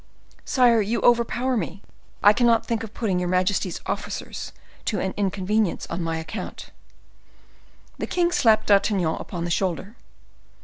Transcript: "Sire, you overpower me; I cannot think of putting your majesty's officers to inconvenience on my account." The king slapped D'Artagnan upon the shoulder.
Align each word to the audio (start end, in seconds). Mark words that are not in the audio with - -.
"Sire, 0.45 0.81
you 0.81 0.99
overpower 1.01 1.55
me; 1.55 1.83
I 2.23 2.33
cannot 2.33 2.65
think 2.65 2.81
of 2.83 2.91
putting 2.91 3.19
your 3.19 3.29
majesty's 3.29 3.79
officers 3.85 4.51
to 4.85 4.99
inconvenience 4.99 5.85
on 5.91 6.01
my 6.01 6.17
account." 6.17 6.71
The 7.99 8.07
king 8.07 8.31
slapped 8.31 8.65
D'Artagnan 8.65 9.17
upon 9.19 9.43
the 9.43 9.51
shoulder. 9.51 9.95